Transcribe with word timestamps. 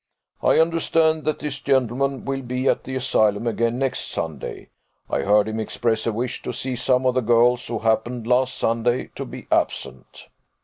I 0.41 0.57
understand 0.57 1.25
that 1.25 1.37
this 1.37 1.59
gentleman 1.59 2.25
will 2.25 2.41
be 2.41 2.67
at 2.67 2.85
the 2.85 2.95
Asylum 2.95 3.45
again 3.45 3.77
next 3.77 4.07
Sunday; 4.09 4.69
I 5.07 5.19
heard 5.21 5.47
him 5.47 5.59
express 5.59 6.07
a 6.07 6.11
wish 6.11 6.41
to 6.41 6.51
see 6.51 6.75
some 6.75 7.05
of 7.05 7.13
the 7.13 7.21
girls 7.21 7.67
who 7.67 7.77
happened 7.77 8.25
last 8.25 8.57
Sunday 8.57 9.11
to 9.13 9.25
be 9.25 9.45
absent." 9.51 10.29